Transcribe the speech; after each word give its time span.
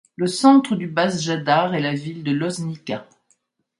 Le 0.15 0.25
centre 0.25 0.75
du 0.75 0.87
Bas 0.87 1.15
Jadar 1.15 1.75
est 1.75 1.79
la 1.79 1.93
ville 1.93 2.23
de 2.23 2.31
Loznica. 2.31 3.07